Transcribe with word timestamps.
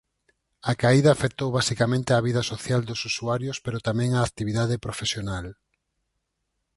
A 0.71 0.73
caída 0.81 1.09
afectou 1.13 1.49
basicamente 1.59 2.15
á 2.17 2.19
vida 2.27 2.41
social 2.51 2.81
dos 2.89 2.99
usuarios 3.09 3.57
pero 3.65 3.83
tamén 3.87 4.09
á 4.17 4.19
actividade 4.23 4.75
profesional. 4.85 5.47